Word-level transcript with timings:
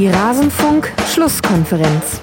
Die 0.00 0.08
Rasenfunk-Schlusskonferenz. 0.08 2.22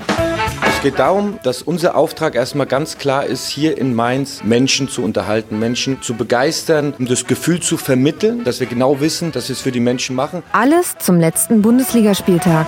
Es 0.68 0.82
geht 0.82 0.98
darum, 0.98 1.38
dass 1.44 1.62
unser 1.62 1.96
Auftrag 1.96 2.34
erstmal 2.34 2.66
ganz 2.66 2.98
klar 2.98 3.28
ist, 3.28 3.50
hier 3.50 3.78
in 3.78 3.94
Mainz 3.94 4.44
Menschen 4.44 4.90
zu 4.90 5.04
unterhalten, 5.04 5.60
Menschen 5.60 6.02
zu 6.02 6.16
begeistern, 6.16 6.96
um 6.98 7.06
das 7.06 7.28
Gefühl 7.28 7.60
zu 7.60 7.78
vermitteln, 7.78 8.44
dass 8.44 8.60
wir 8.60 8.66
genau 8.66 9.00
wissen, 9.00 9.32
dass 9.32 9.50
wir 9.50 9.54
es 9.54 9.62
für 9.62 9.72
die 9.72 9.80
Menschen 9.80 10.16
machen. 10.16 10.42
Alles 10.54 10.98
zum 10.98 11.20
letzten 11.20 11.62
Bundesligaspieltag. 11.62 12.66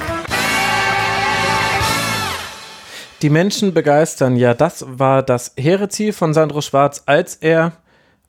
Die 3.23 3.31
Menschen 3.31 3.73
begeistern, 3.73 4.35
ja, 4.35 4.53
das 4.53 4.85
war 4.87 5.23
das 5.23 5.53
hehre 5.57 5.89
Ziel 5.89 6.13
von 6.13 6.35
Sandro 6.35 6.61
Schwarz, 6.61 7.01
als 7.07 7.35
er 7.35 7.71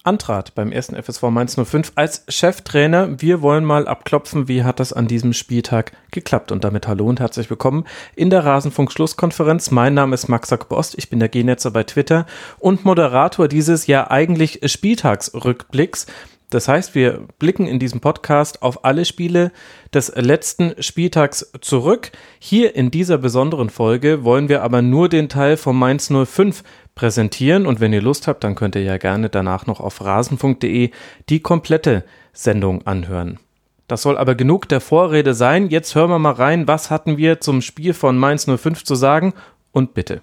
antrat 0.02 0.54
beim 0.54 0.72
ersten 0.72 1.00
FSV 1.00 1.24
Mainz 1.24 1.56
05 1.56 1.92
als 1.94 2.24
Cheftrainer. 2.28 3.20
Wir 3.20 3.42
wollen 3.42 3.64
mal 3.64 3.86
abklopfen, 3.86 4.48
wie 4.48 4.64
hat 4.64 4.80
das 4.80 4.92
an 4.92 5.08
diesem 5.08 5.32
Spieltag 5.32 5.92
geklappt. 6.10 6.52
Und 6.52 6.64
damit 6.64 6.88
hallo 6.88 7.06
und 7.06 7.20
herzlich 7.20 7.50
willkommen 7.50 7.84
in 8.16 8.30
der 8.30 8.44
Rasenfunk-Schlusskonferenz. 8.44 9.70
Mein 9.70 9.94
Name 9.94 10.14
ist 10.14 10.28
Max 10.28 10.50
Bost, 10.68 10.96
ich 10.96 11.10
bin 11.10 11.18
der 11.18 11.28
G-Netzer 11.28 11.70
bei 11.70 11.84
Twitter 11.84 12.26
und 12.58 12.84
Moderator 12.84 13.46
dieses 13.46 13.86
ja 13.86 14.10
eigentlich 14.10 14.60
Spieltagsrückblicks. 14.64 16.06
Das 16.50 16.66
heißt, 16.66 16.96
wir 16.96 17.26
blicken 17.38 17.68
in 17.68 17.78
diesem 17.78 18.00
Podcast 18.00 18.62
auf 18.62 18.84
alle 18.84 19.04
Spiele 19.04 19.52
des 19.94 20.12
letzten 20.16 20.82
Spieltags 20.82 21.52
zurück. 21.60 22.10
Hier 22.40 22.74
in 22.74 22.90
dieser 22.90 23.18
besonderen 23.18 23.70
Folge 23.70 24.24
wollen 24.24 24.48
wir 24.48 24.62
aber 24.62 24.82
nur 24.82 25.08
den 25.08 25.28
Teil 25.28 25.56
von 25.56 25.76
Mainz 25.76 26.10
05 26.10 26.64
präsentieren 26.96 27.66
und 27.66 27.78
wenn 27.78 27.92
ihr 27.92 28.02
Lust 28.02 28.26
habt, 28.26 28.42
dann 28.42 28.56
könnt 28.56 28.74
ihr 28.74 28.82
ja 28.82 28.98
gerne 28.98 29.30
danach 29.30 29.66
noch 29.66 29.78
auf 29.78 30.04
rasenfunk.de 30.04 30.90
die 31.28 31.40
komplette 31.40 32.04
Sendung 32.32 32.84
anhören. 32.84 33.38
Das 33.86 34.02
soll 34.02 34.18
aber 34.18 34.34
genug 34.34 34.68
der 34.68 34.80
Vorrede 34.80 35.34
sein. 35.34 35.68
Jetzt 35.68 35.94
hören 35.94 36.10
wir 36.10 36.18
mal 36.18 36.32
rein, 36.32 36.68
was 36.68 36.90
hatten 36.90 37.16
wir 37.16 37.40
zum 37.40 37.62
Spiel 37.62 37.94
von 37.94 38.18
Mainz 38.18 38.46
05 38.46 38.84
zu 38.84 38.96
sagen 38.96 39.34
und 39.72 39.94
bitte. 39.94 40.22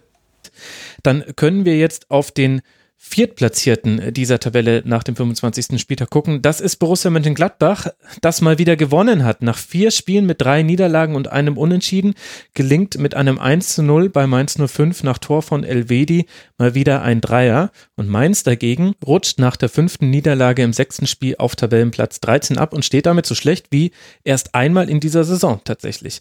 Dann 1.04 1.24
können 1.36 1.66
wir 1.66 1.78
jetzt 1.78 2.12
auf 2.12 2.32
den 2.32 2.62
Viertplatzierten 3.00 4.12
dieser 4.12 4.40
Tabelle 4.40 4.82
nach 4.84 5.04
dem 5.04 5.16
25. 5.16 5.80
Spieltag 5.80 6.10
gucken. 6.10 6.42
Das 6.42 6.60
ist 6.60 6.78
Borussia 6.78 7.12
Mönchengladbach, 7.12 7.88
das 8.22 8.42
mal 8.42 8.58
wieder 8.58 8.76
gewonnen 8.76 9.24
hat. 9.24 9.44
Nach 9.44 9.58
vier 9.58 9.92
Spielen 9.92 10.26
mit 10.26 10.42
drei 10.42 10.64
Niederlagen 10.64 11.16
und 11.16 11.28
einem 11.28 11.58
Unentschieden 11.58 12.16
gelingt 12.56 12.98
mit 12.98 13.14
einem 13.14 13.38
1 13.38 13.76
zu 13.76 13.84
0 13.84 14.10
bei 14.10 14.26
Mainz 14.26 14.58
05 14.58 15.04
nach 15.04 15.20
Tor 15.20 15.44
von 15.44 15.64
Elvedi 15.64 16.26
mal 16.58 16.74
wieder 16.74 17.04
ein 17.04 17.22
Dreier. 17.22 17.72
Und 17.96 18.10
Mainz 18.10 18.42
dagegen 18.42 18.96
rutscht 19.06 19.38
nach 19.38 19.58
der 19.58 19.70
fünften 19.70 20.10
Niederlage 20.10 20.64
im 20.64 20.74
sechsten 20.74 21.06
Spiel 21.06 21.36
auf 21.38 21.56
Tabellenplatz 21.56 22.20
13 22.20 22.58
ab 22.58 22.74
und 22.74 22.84
steht 22.84 23.06
damit 23.06 23.28
so 23.28 23.36
schlecht 23.36 23.68
wie 23.70 23.92
erst 24.24 24.56
einmal 24.56 24.90
in 24.90 25.00
dieser 25.00 25.24
Saison 25.24 25.62
tatsächlich. 25.64 26.20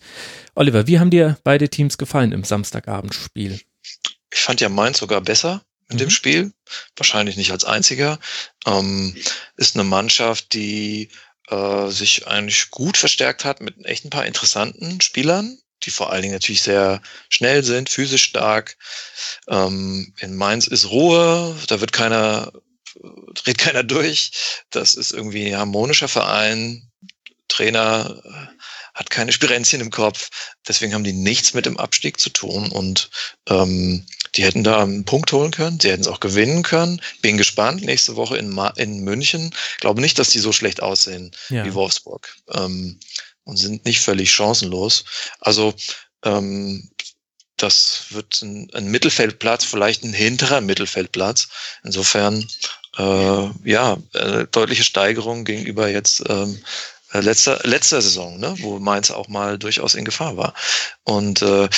Oliver, 0.54 0.86
wie 0.86 0.98
haben 0.98 1.10
dir 1.10 1.38
beide 1.42 1.70
Teams 1.70 1.96
gefallen 1.96 2.32
im 2.32 2.44
Samstagabendspiel? 2.44 3.60
Ich 4.30 4.40
fand 4.40 4.60
ja 4.60 4.68
Mainz 4.68 4.98
sogar 4.98 5.22
besser 5.22 5.62
in 5.88 5.96
mhm. 5.96 6.00
dem 6.00 6.10
Spiel, 6.10 6.52
wahrscheinlich 6.96 7.36
nicht 7.36 7.52
als 7.52 7.64
einziger, 7.64 8.18
ähm, 8.66 9.16
ist 9.56 9.76
eine 9.76 9.84
Mannschaft, 9.84 10.52
die 10.52 11.10
äh, 11.48 11.88
sich 11.88 12.26
eigentlich 12.26 12.70
gut 12.70 12.96
verstärkt 12.96 13.44
hat 13.44 13.60
mit 13.60 13.84
echt 13.84 14.04
ein 14.04 14.10
paar 14.10 14.26
interessanten 14.26 15.00
Spielern, 15.00 15.58
die 15.84 15.90
vor 15.90 16.10
allen 16.10 16.22
Dingen 16.22 16.34
natürlich 16.34 16.62
sehr 16.62 17.00
schnell 17.28 17.62
sind, 17.62 17.88
physisch 17.88 18.24
stark. 18.24 18.76
Ähm, 19.48 20.12
in 20.18 20.34
Mainz 20.34 20.66
ist 20.66 20.90
Ruhe, 20.90 21.56
da 21.68 21.80
wird 21.80 21.92
keiner, 21.92 22.52
dreht 23.34 23.58
keiner 23.58 23.84
durch. 23.84 24.32
Das 24.70 24.94
ist 24.94 25.12
irgendwie 25.12 25.46
ein 25.46 25.58
harmonischer 25.58 26.08
Verein. 26.08 26.90
Trainer 27.48 28.22
äh, 28.24 28.56
hat 28.94 29.10
keine 29.10 29.32
Spirenzchen 29.32 29.80
im 29.80 29.90
Kopf. 29.90 30.30
Deswegen 30.66 30.94
haben 30.94 31.04
die 31.04 31.12
nichts 31.12 31.54
mit 31.54 31.66
dem 31.66 31.78
Abstieg 31.78 32.18
zu 32.18 32.30
tun 32.30 32.70
und 32.70 33.10
ähm, 33.48 34.06
die 34.36 34.44
hätten 34.44 34.64
da 34.64 34.82
einen 34.82 35.04
Punkt 35.04 35.32
holen 35.32 35.50
können, 35.50 35.80
sie 35.80 35.90
hätten 35.90 36.02
es 36.02 36.08
auch 36.08 36.20
gewinnen 36.20 36.62
können. 36.62 37.00
Bin 37.22 37.36
gespannt, 37.36 37.82
nächste 37.82 38.16
Woche 38.16 38.36
in, 38.36 38.48
Ma 38.48 38.68
in 38.68 39.00
München. 39.00 39.54
Glaube 39.80 40.00
nicht, 40.00 40.18
dass 40.18 40.30
die 40.30 40.38
so 40.38 40.52
schlecht 40.52 40.82
aussehen 40.82 41.30
ja. 41.48 41.64
wie 41.64 41.74
Wolfsburg 41.74 42.36
ähm, 42.52 42.98
und 43.44 43.56
sind 43.56 43.84
nicht 43.84 44.00
völlig 44.00 44.30
chancenlos. 44.30 45.04
Also 45.40 45.74
ähm, 46.24 46.90
das 47.56 48.06
wird 48.10 48.42
ein, 48.42 48.68
ein 48.74 48.90
Mittelfeldplatz, 48.90 49.64
vielleicht 49.64 50.04
ein 50.04 50.12
hinterer 50.12 50.60
Mittelfeldplatz. 50.60 51.48
Insofern 51.82 52.46
äh, 52.98 53.48
ja, 53.64 53.96
äh, 54.12 54.46
deutliche 54.50 54.84
Steigerung 54.84 55.44
gegenüber 55.44 55.88
jetzt 55.88 56.22
ähm, 56.28 56.62
äh, 57.12 57.20
letzter, 57.20 57.60
letzter 57.64 58.02
Saison, 58.02 58.38
ne, 58.38 58.54
wo 58.58 58.78
Mainz 58.78 59.10
auch 59.10 59.28
mal 59.28 59.58
durchaus 59.58 59.94
in 59.94 60.04
Gefahr 60.04 60.36
war. 60.36 60.54
Und 61.04 61.40
äh, 61.42 61.68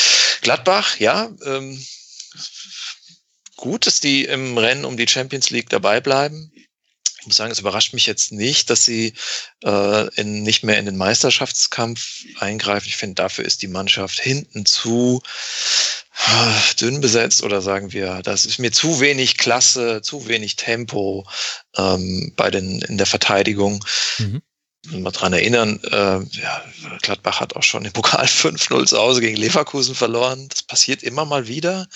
Gladbach, 0.42 0.98
ja, 0.98 1.28
ähm, 1.44 1.80
gut, 3.58 3.86
dass 3.86 4.00
die 4.00 4.24
im 4.24 4.56
Rennen 4.56 4.86
um 4.86 4.96
die 4.96 5.08
Champions 5.08 5.50
League 5.50 5.68
dabei 5.68 6.00
bleiben. 6.00 6.50
Ich 7.20 7.26
muss 7.26 7.36
sagen, 7.36 7.50
es 7.50 7.58
überrascht 7.58 7.92
mich 7.92 8.06
jetzt 8.06 8.32
nicht, 8.32 8.70
dass 8.70 8.84
sie 8.84 9.12
äh, 9.62 10.14
in, 10.14 10.44
nicht 10.44 10.62
mehr 10.62 10.78
in 10.78 10.86
den 10.86 10.96
Meisterschaftskampf 10.96 12.24
eingreifen. 12.38 12.86
Ich 12.86 12.96
finde, 12.96 13.16
dafür 13.16 13.44
ist 13.44 13.60
die 13.60 13.68
Mannschaft 13.68 14.20
hinten 14.20 14.64
zu 14.64 15.20
äh, 16.26 16.74
dünn 16.80 17.00
besetzt 17.00 17.42
oder 17.42 17.60
sagen 17.60 17.92
wir, 17.92 18.22
das 18.22 18.46
ist 18.46 18.58
mir 18.58 18.72
zu 18.72 19.00
wenig 19.00 19.36
Klasse, 19.36 20.00
zu 20.00 20.28
wenig 20.28 20.56
Tempo 20.56 21.28
ähm, 21.76 22.32
bei 22.36 22.50
den 22.50 22.80
in 22.82 22.96
der 22.96 23.06
Verteidigung. 23.06 23.84
Mhm 24.18 24.40
mal 24.86 25.10
dran 25.10 25.32
erinnern, 25.32 25.80
äh, 25.90 26.20
ja, 26.38 26.64
Gladbach 27.02 27.40
hat 27.40 27.56
auch 27.56 27.62
schon 27.62 27.84
im 27.84 27.92
Pokal 27.92 28.24
5-0 28.26 28.86
zu 28.86 28.98
Hause 28.98 29.20
gegen 29.20 29.36
Leverkusen 29.36 29.94
verloren. 29.94 30.48
Das 30.48 30.62
passiert 30.62 31.02
immer 31.02 31.24
mal 31.24 31.48
wieder. 31.48 31.86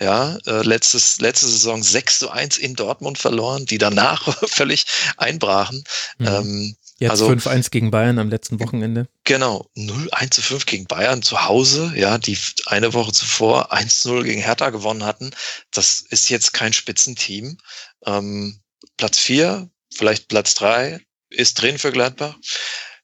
Ja, 0.00 0.38
äh, 0.46 0.62
letztes, 0.62 1.20
letzte 1.20 1.46
Saison 1.48 1.82
6 1.82 2.20
zu 2.20 2.30
1 2.30 2.58
in 2.58 2.74
Dortmund 2.74 3.18
verloren, 3.18 3.66
die 3.66 3.78
danach 3.78 4.36
völlig 4.48 4.86
einbrachen. 5.16 5.84
Mhm. 6.18 6.26
Ähm, 6.26 6.76
Jetzt 7.00 7.10
also, 7.12 7.28
5-1 7.28 7.70
gegen 7.70 7.92
Bayern 7.92 8.18
am 8.18 8.28
letzten 8.28 8.58
Wochenende. 8.58 9.06
Genau, 9.22 9.70
0-1 9.76 10.30
zu 10.32 10.42
5 10.42 10.66
gegen 10.66 10.86
Bayern 10.86 11.22
zu 11.22 11.44
Hause, 11.44 11.92
ja, 11.94 12.18
die 12.18 12.36
eine 12.66 12.92
Woche 12.92 13.12
zuvor 13.12 13.72
1-0 13.72 14.24
gegen 14.24 14.40
Hertha 14.40 14.70
gewonnen 14.70 15.04
hatten. 15.04 15.30
Das 15.70 16.00
ist 16.00 16.28
jetzt 16.28 16.52
kein 16.52 16.72
Spitzenteam. 16.72 17.56
Ähm, 18.04 18.58
Platz 18.96 19.18
4, 19.18 19.70
vielleicht 19.94 20.26
Platz 20.26 20.54
3, 20.54 21.00
ist 21.30 21.60
drin 21.60 21.78
für 21.78 21.92
Gladbach. 21.92 22.36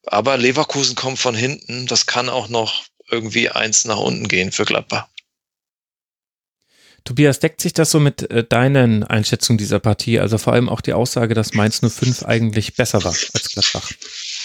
Aber 0.06 0.36
Leverkusen 0.36 0.96
kommt 0.96 1.18
von 1.18 1.34
hinten. 1.34 1.86
Das 1.86 2.06
kann 2.06 2.28
auch 2.28 2.48
noch 2.48 2.84
irgendwie 3.10 3.50
eins 3.50 3.84
nach 3.84 3.98
unten 3.98 4.28
gehen 4.28 4.52
für 4.52 4.64
Gladbach. 4.64 5.08
Tobias, 7.04 7.38
deckt 7.38 7.60
sich 7.60 7.74
das 7.74 7.90
so 7.90 8.00
mit 8.00 8.30
äh, 8.30 8.44
deinen 8.44 9.04
Einschätzungen 9.04 9.58
dieser 9.58 9.78
Partie? 9.78 10.18
Also 10.20 10.38
vor 10.38 10.54
allem 10.54 10.70
auch 10.70 10.80
die 10.80 10.94
Aussage, 10.94 11.34
dass 11.34 11.52
Mainz 11.52 11.80
05 11.80 12.24
eigentlich 12.24 12.76
besser 12.76 13.04
war 13.04 13.14
als 13.34 13.50
Gladbach. 13.52 13.90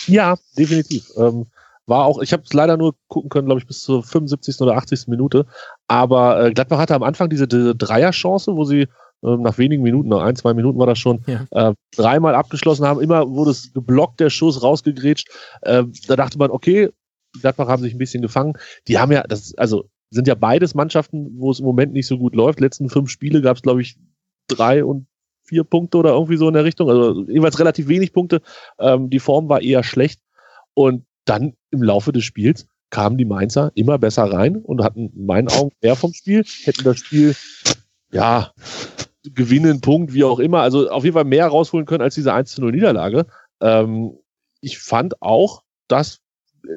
Ja, 0.07 0.37
definitiv. 0.57 1.05
Ähm, 1.15 1.47
war 1.85 2.05
auch, 2.05 2.21
ich 2.21 2.33
habe 2.33 2.43
es 2.43 2.53
leider 2.53 2.75
nur 2.75 2.95
gucken 3.07 3.29
können, 3.29 3.47
glaube 3.47 3.61
ich, 3.61 3.67
bis 3.67 3.79
zur 3.81 4.03
75. 4.03 4.59
oder 4.59 4.75
80. 4.75 5.07
Minute. 5.07 5.45
Aber 5.87 6.45
äh, 6.45 6.53
Gladbach 6.53 6.79
hatte 6.79 6.95
am 6.95 7.03
Anfang 7.03 7.29
diese, 7.29 7.47
diese 7.47 7.75
Dreierchance, 7.75 8.53
wo 8.53 8.65
sie 8.65 8.87
nach 9.21 9.57
wenigen 9.57 9.83
Minuten, 9.83 10.09
nach 10.09 10.21
ein, 10.21 10.35
zwei 10.35 10.53
Minuten 10.53 10.79
war 10.79 10.87
das 10.87 10.99
schon, 10.99 11.23
ja. 11.27 11.45
äh, 11.51 11.73
dreimal 11.95 12.35
abgeschlossen 12.35 12.85
haben. 12.85 13.01
Immer 13.01 13.29
wurde 13.29 13.51
es 13.51 13.73
geblockt, 13.73 14.19
der 14.19 14.29
Schuss 14.29 14.63
rausgegrätscht. 14.63 15.29
Äh, 15.61 15.83
da 16.07 16.15
dachte 16.15 16.37
man, 16.37 16.51
okay, 16.51 16.89
die 17.35 17.41
Gladbach 17.41 17.67
haben 17.67 17.83
sich 17.83 17.93
ein 17.93 17.99
bisschen 17.99 18.21
gefangen. 18.21 18.53
Die 18.87 18.97
haben 18.97 19.11
ja, 19.11 19.23
das 19.23 19.53
also 19.57 19.85
sind 20.09 20.27
ja 20.27 20.35
beides 20.35 20.73
Mannschaften, 20.73 21.35
wo 21.37 21.51
es 21.51 21.59
im 21.59 21.65
Moment 21.65 21.93
nicht 21.93 22.07
so 22.07 22.17
gut 22.17 22.35
läuft. 22.35 22.59
Letzten 22.59 22.89
fünf 22.89 23.09
Spiele 23.09 23.41
gab 23.41 23.57
es, 23.57 23.61
glaube 23.61 23.81
ich, 23.81 23.97
drei 24.47 24.83
und 24.83 25.07
vier 25.43 25.63
Punkte 25.63 25.97
oder 25.97 26.11
irgendwie 26.11 26.37
so 26.37 26.47
in 26.47 26.53
der 26.53 26.63
Richtung. 26.63 26.89
Also 26.89 27.25
jeweils 27.27 27.59
relativ 27.59 27.87
wenig 27.87 28.13
Punkte. 28.13 28.41
Ähm, 28.79 29.09
die 29.09 29.19
Form 29.19 29.49
war 29.49 29.61
eher 29.61 29.83
schlecht. 29.83 30.21
Und 30.73 31.05
dann 31.25 31.53
im 31.71 31.83
Laufe 31.83 32.11
des 32.11 32.23
Spiels 32.23 32.67
kamen 32.89 33.17
die 33.17 33.25
Mainzer 33.25 33.71
immer 33.75 33.97
besser 33.99 34.23
rein 34.23 34.57
und 34.57 34.83
hatten 34.83 35.11
in 35.15 35.25
meinen 35.25 35.49
Augen 35.49 35.71
mehr 35.81 35.95
vom 35.95 36.13
Spiel, 36.13 36.43
hätten 36.63 36.83
das 36.83 36.97
Spiel 36.97 37.35
ja 38.11 38.51
gewinnen, 39.23 39.81
Punkt, 39.81 40.13
wie 40.13 40.23
auch 40.23 40.39
immer. 40.39 40.61
Also 40.61 40.89
auf 40.89 41.03
jeden 41.03 41.13
Fall 41.13 41.25
mehr 41.25 41.47
rausholen 41.47 41.85
können 41.85 42.01
als 42.01 42.15
diese 42.15 42.33
1 42.33 42.57
0 42.57 42.71
Niederlage. 42.71 43.25
Ähm, 43.61 44.17
ich 44.61 44.79
fand 44.79 45.21
auch, 45.21 45.63
dass 45.87 46.21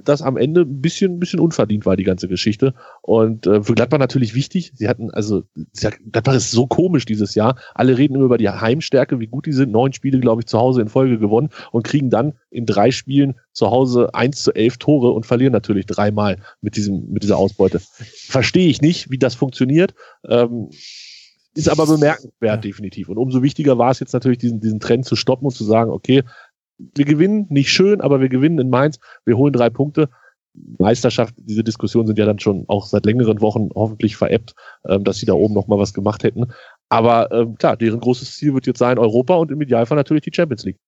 das 0.05 0.23
am 0.23 0.37
Ende 0.37 0.63
ein 0.63 0.81
bisschen, 0.81 1.15
ein 1.15 1.19
bisschen 1.19 1.41
unverdient 1.41 1.87
war, 1.87 1.97
die 1.97 2.05
ganze 2.05 2.29
Geschichte. 2.29 2.75
Und 3.03 3.47
äh, 3.47 3.63
für 3.63 3.75
Gladbach 3.75 3.99
natürlich 3.99 4.35
wichtig. 4.35 4.73
Sie 4.75 4.89
hatten, 4.89 5.11
also, 5.11 5.43
Gladbach 5.75 6.35
ist 6.35 6.51
so 6.51 6.67
komisch 6.67 7.05
dieses 7.05 7.35
Jahr. 7.35 7.57
Alle 7.75 7.99
reden 7.99 8.15
immer 8.15 8.27
über 8.27 8.39
die 8.39 8.49
Heimstärke, 8.49 9.21
wie 9.21 9.27
gut 9.27 9.47
die 9.47 9.53
sind. 9.53 9.73
Neun 9.73 9.93
Spiele, 9.93 10.21
glaube 10.21 10.43
ich, 10.43 10.47
zu 10.47 10.59
Hause 10.59 10.81
in 10.83 10.89
Folge 10.89 11.19
gewonnen 11.19 11.51
und 11.73 11.85
kriegen 11.85 12.11
dann 12.11 12.35
in 12.51 12.67
drei 12.67 12.91
Spielen 12.91 13.35
zu 13.53 13.71
Hause 13.71 14.15
eins 14.15 14.43
zu 14.43 14.53
elf 14.53 14.79
Tore 14.79 15.11
und 15.11 15.27
verlieren 15.27 15.53
natürlich 15.53 15.87
dreimal 15.87 16.39
mit 16.61 16.77
diesem, 16.77 17.11
mit 17.11 17.23
dieser 17.23 17.37
Ausbeute. 17.37 17.81
Verstehe 17.81 18.69
ich 18.69 18.81
nicht, 18.81 19.11
wie 19.11 19.19
das 19.19 19.35
funktioniert. 19.35 19.95
Ähm, 20.29 20.71
ist 21.55 21.69
aber 21.69 21.87
bemerkenswert, 21.87 22.35
ja. 22.43 22.57
definitiv. 22.57 23.09
Und 23.09 23.19
umso 23.19 23.43
wichtiger 23.43 23.79
war 23.79 23.91
es 23.91 24.01
jetzt 24.01 24.13
natürlich, 24.13 24.39
diesen, 24.39 24.61
diesen 24.61 24.81
Trend 24.81 25.05
zu 25.05 25.17
stoppen 25.17 25.47
und 25.47 25.55
zu 25.55 25.65
sagen, 25.65 25.91
okay, 25.91 26.23
wir 26.79 27.05
gewinnen, 27.05 27.47
nicht 27.51 27.71
schön, 27.71 28.01
aber 28.01 28.21
wir 28.21 28.29
gewinnen 28.29 28.59
in 28.59 28.71
Mainz, 28.71 28.99
wir 29.25 29.37
holen 29.37 29.53
drei 29.53 29.71
Punkte. 29.71 30.09
Meisterschaft, 30.79 31.35
diese 31.39 31.65
Diskussionen 31.65 32.07
sind 32.07 32.19
ja 32.19 32.27
dann 32.27 32.39
schon 32.39 32.65
auch 32.69 32.87
seit 32.87 33.07
längeren 33.07 33.41
Wochen 33.41 33.71
hoffentlich 33.75 34.17
veräppt, 34.17 34.55
ähm, 34.87 35.05
dass 35.05 35.17
sie 35.17 35.27
da 35.27 35.33
oben 35.33 35.55
nochmal 35.55 35.79
was 35.79 35.95
gemacht 35.95 36.25
hätten. 36.25 36.53
Aber 36.89 37.31
ähm, 37.33 37.57
klar, 37.57 37.77
deren 37.77 38.01
großes 38.01 38.37
Ziel 38.37 38.53
wird 38.53 38.67
jetzt 38.67 38.79
sein 38.79 38.99
Europa 38.99 39.35
und 39.37 39.51
im 39.51 39.63
Idealfall 39.63 39.97
natürlich 39.97 40.25
die 40.25 40.33
Champions 40.35 40.65
League. 40.65 40.79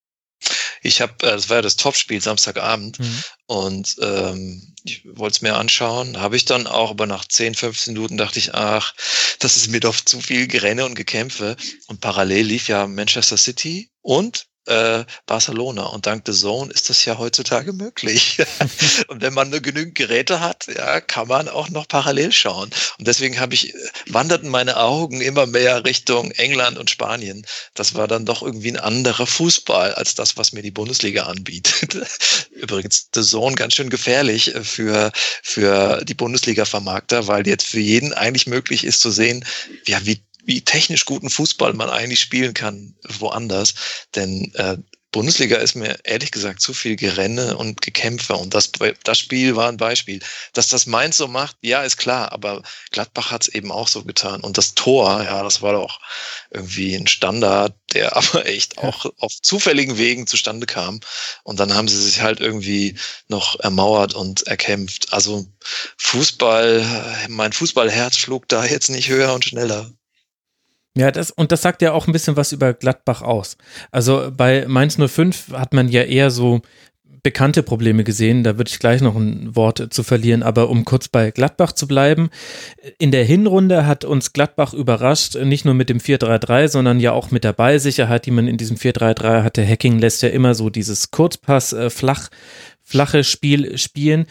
Ich 0.82 1.00
habe, 1.00 1.12
äh, 1.22 1.30
das 1.30 1.48
war 1.48 1.56
ja 1.56 1.62
das 1.62 1.76
Topspiel 1.76 2.20
Samstagabend 2.20 3.00
mhm. 3.00 3.22
Und 3.46 3.96
ähm, 4.00 4.74
ich 4.84 5.04
wollte 5.04 5.36
es 5.36 5.42
mir 5.42 5.56
anschauen. 5.56 6.18
Habe 6.18 6.36
ich 6.36 6.44
dann 6.44 6.66
auch, 6.66 6.90
aber 6.90 7.06
nach 7.06 7.26
10, 7.26 7.54
15 7.54 7.94
Minuten 7.94 8.16
dachte 8.16 8.38
ich, 8.38 8.54
ach, 8.54 8.94
das 9.38 9.56
ist 9.56 9.68
mir 9.68 9.80
doch 9.80 9.96
zu 9.96 10.20
viel 10.20 10.46
Gerenne 10.46 10.84
und 10.84 10.94
Gekämpfe. 10.94 11.56
Und 11.86 12.00
parallel 12.00 12.46
lief 12.46 12.68
ja 12.68 12.86
Manchester 12.86 13.36
City 13.36 13.90
und 14.02 14.46
äh, 14.66 15.04
Barcelona. 15.26 15.84
Und 15.84 16.06
dank 16.06 16.24
The 16.26 16.32
Zone 16.32 16.72
ist 16.72 16.90
das 16.90 17.04
ja 17.04 17.18
heutzutage 17.18 17.72
möglich. 17.72 18.38
und 19.08 19.22
wenn 19.22 19.34
man 19.34 19.50
nur 19.50 19.60
genügend 19.60 19.94
Geräte 19.94 20.40
hat, 20.40 20.66
ja, 20.66 21.00
kann 21.00 21.28
man 21.28 21.48
auch 21.48 21.68
noch 21.68 21.88
parallel 21.88 22.32
schauen. 22.32 22.70
Und 22.98 23.06
deswegen 23.06 23.40
habe 23.40 23.54
ich, 23.54 23.74
wanderten 24.08 24.48
meine 24.48 24.76
Augen 24.76 25.20
immer 25.20 25.46
mehr 25.46 25.84
Richtung 25.84 26.30
England 26.32 26.78
und 26.78 26.90
Spanien. 26.90 27.46
Das 27.74 27.94
war 27.94 28.08
dann 28.08 28.26
doch 28.26 28.42
irgendwie 28.42 28.72
ein 28.72 28.78
anderer 28.78 29.26
Fußball 29.26 29.94
als 29.94 30.14
das, 30.14 30.36
was 30.36 30.52
mir 30.52 30.62
die 30.62 30.70
Bundesliga 30.70 31.24
anbietet. 31.24 31.96
Übrigens, 32.50 33.08
The 33.14 33.22
Zone 33.22 33.56
ganz 33.56 33.74
schön 33.74 33.90
gefährlich 33.90 34.54
für, 34.62 35.12
für 35.42 36.04
die 36.04 36.14
Bundesliga-Vermarkter, 36.14 37.26
weil 37.26 37.46
jetzt 37.46 37.66
für 37.66 37.80
jeden 37.80 38.12
eigentlich 38.12 38.46
möglich 38.46 38.84
ist 38.84 39.00
zu 39.00 39.10
sehen, 39.10 39.44
ja, 39.86 40.04
wie 40.04 40.22
wie 40.44 40.62
technisch 40.62 41.04
guten 41.04 41.30
Fußball 41.30 41.72
man 41.72 41.90
eigentlich 41.90 42.20
spielen 42.20 42.54
kann 42.54 42.94
woanders. 43.18 43.74
Denn 44.14 44.52
äh, 44.54 44.76
Bundesliga 45.14 45.58
ist 45.58 45.76
mir 45.76 45.96
ehrlich 46.02 46.32
gesagt 46.32 46.60
zu 46.60 46.74
viel 46.74 46.96
Gerenne 46.96 47.56
und 47.56 47.80
Gekämpfe. 47.82 48.34
Und 48.34 48.52
das, 48.52 48.72
das 49.04 49.16
Spiel 49.16 49.54
war 49.54 49.68
ein 49.68 49.76
Beispiel. 49.76 50.18
Dass 50.54 50.66
das 50.66 50.86
Mainz 50.86 51.18
so 51.18 51.28
macht, 51.28 51.56
ja, 51.60 51.84
ist 51.84 51.98
klar, 51.98 52.32
aber 52.32 52.64
Gladbach 52.90 53.30
hat 53.30 53.42
es 53.42 53.48
eben 53.48 53.70
auch 53.70 53.86
so 53.86 54.02
getan. 54.02 54.40
Und 54.40 54.58
das 54.58 54.74
Tor, 54.74 55.22
ja, 55.22 55.44
das 55.44 55.62
war 55.62 55.74
doch 55.74 56.00
irgendwie 56.50 56.96
ein 56.96 57.06
Standard, 57.06 57.76
der 57.92 58.16
aber 58.16 58.46
echt 58.46 58.78
auch 58.78 59.06
auf 59.18 59.40
zufälligen 59.40 59.98
Wegen 59.98 60.26
zustande 60.26 60.66
kam. 60.66 60.98
Und 61.44 61.60
dann 61.60 61.74
haben 61.74 61.86
sie 61.86 62.02
sich 62.02 62.20
halt 62.20 62.40
irgendwie 62.40 62.96
noch 63.28 63.60
ermauert 63.60 64.14
und 64.14 64.48
erkämpft. 64.48 65.12
Also 65.12 65.46
Fußball, 65.96 67.28
mein 67.28 67.52
Fußballherz 67.52 68.16
schlug 68.16 68.48
da 68.48 68.64
jetzt 68.64 68.90
nicht 68.90 69.08
höher 69.08 69.32
und 69.32 69.44
schneller. 69.44 69.92
Ja, 70.96 71.10
das, 71.10 71.30
und 71.32 71.50
das 71.50 71.62
sagt 71.62 71.82
ja 71.82 71.92
auch 71.92 72.06
ein 72.06 72.12
bisschen 72.12 72.36
was 72.36 72.52
über 72.52 72.72
Gladbach 72.72 73.22
aus. 73.22 73.56
Also 73.90 74.30
bei 74.34 74.66
Mainz 74.68 74.96
05 74.96 75.52
hat 75.52 75.74
man 75.74 75.88
ja 75.88 76.02
eher 76.02 76.30
so 76.30 76.62
bekannte 77.24 77.62
Probleme 77.62 78.04
gesehen. 78.04 78.44
Da 78.44 78.58
würde 78.58 78.70
ich 78.70 78.78
gleich 78.78 79.00
noch 79.00 79.16
ein 79.16 79.56
Wort 79.56 79.92
zu 79.92 80.04
verlieren. 80.04 80.44
Aber 80.44 80.68
um 80.68 80.84
kurz 80.84 81.08
bei 81.08 81.32
Gladbach 81.32 81.72
zu 81.72 81.88
bleiben. 81.88 82.30
In 82.98 83.10
der 83.10 83.24
Hinrunde 83.24 83.86
hat 83.86 84.04
uns 84.04 84.32
Gladbach 84.32 84.74
überrascht, 84.74 85.34
nicht 85.34 85.64
nur 85.64 85.74
mit 85.74 85.88
dem 85.88 85.98
4-3-3, 85.98 86.68
sondern 86.68 87.00
ja 87.00 87.12
auch 87.12 87.32
mit 87.32 87.42
der 87.42 87.54
Ballsicherheit, 87.54 88.26
die 88.26 88.30
man 88.30 88.46
in 88.46 88.58
diesem 88.58 88.76
4-3-3 88.76 89.42
hatte. 89.42 89.66
Hacking 89.66 89.98
lässt 89.98 90.22
ja 90.22 90.28
immer 90.28 90.54
so 90.54 90.70
dieses 90.70 91.10
Kurzpass, 91.10 91.72
äh, 91.72 91.90
flach, 91.90 92.28
flache 92.82 93.24
Spiel 93.24 93.78
spielen. 93.78 94.26